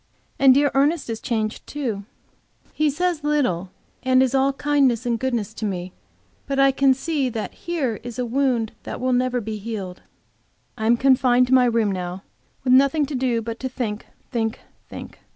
[0.39, 2.05] And dear Ernest is changed, too.
[2.73, 3.69] He says little,
[4.01, 5.93] and is all kindness and goodness to me,
[6.47, 10.01] but I can see here is a wound that will never be healed.
[10.75, 12.23] I am confined to my room now
[12.63, 15.19] with nothing do but to think, think, think.